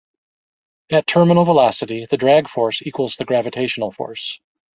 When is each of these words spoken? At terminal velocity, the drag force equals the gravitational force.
At 0.89 1.05
terminal 1.05 1.45
velocity, 1.45 2.07
the 2.09 2.17
drag 2.17 2.49
force 2.49 2.81
equals 2.81 3.17
the 3.17 3.23
gravitational 3.25 3.91
force. 3.91 4.39